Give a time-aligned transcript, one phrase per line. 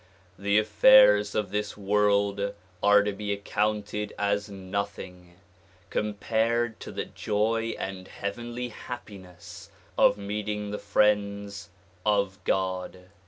[0.39, 5.35] The affairs of this world are to be accounted as nothing
[5.91, 9.69] compared to the joy and heavenly happiness
[9.99, 11.69] of meeting the friends
[12.03, 13.11] of God.